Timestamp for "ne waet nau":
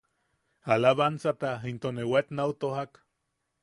1.95-2.51